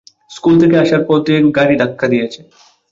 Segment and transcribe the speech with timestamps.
[0.31, 2.39] School থেকে আসার পথে গাড়ি ধাক্কা দিয়েছে।